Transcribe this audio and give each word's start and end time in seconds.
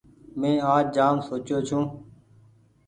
مين 0.39 0.57
آج 0.73 0.85
جآم 0.95 1.15
سوچيو 1.27 1.57
ڇون۔ 1.67 1.83